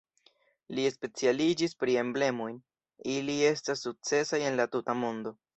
Li 0.77 0.85
specialiĝis 0.93 1.77
pri 1.83 1.99
emblemoj, 2.03 2.49
ili 3.19 3.37
estas 3.53 3.87
sukcesaj 3.89 4.45
en 4.51 4.61
la 4.63 4.71
tuta 4.75 5.01
mondo. 5.05 5.39